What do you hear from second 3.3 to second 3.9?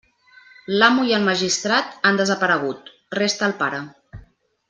el pare.